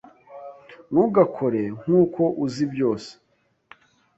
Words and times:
Ntugakore 0.91 1.61
nkuko 1.81 2.21
uzi 2.45 2.63
byose. 2.73 3.11